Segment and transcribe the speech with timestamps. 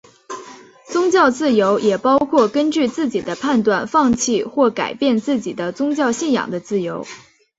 [0.91, 7.05] 宗教自由也包括根据自己的判断放弃或改变自己的宗教信仰的自由。